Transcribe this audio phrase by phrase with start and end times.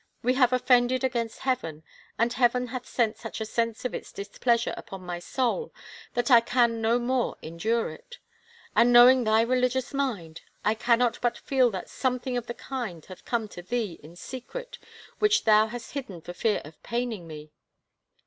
[0.23, 1.83] We have offended against Heaven
[2.17, 5.71] and Heaven hath sent such a sense of its displeasure upon my soul
[6.15, 8.17] that I can no more endure it.
[8.75, 13.05] And know ing thy religious mind, I cannot but feel that something of the kind
[13.05, 14.79] hath come to thee in secret
[15.19, 17.51] which thou hast hidden for fear of paining^e.